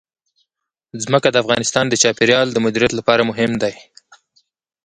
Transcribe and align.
ځمکه 1.03 1.27
د 1.31 1.35
افغانستان 1.43 1.85
د 1.89 1.93
چاپیریال 2.03 2.47
د 2.51 2.57
مدیریت 2.65 2.93
لپاره 2.99 3.27
مهم 3.29 3.51
دي. 3.63 3.73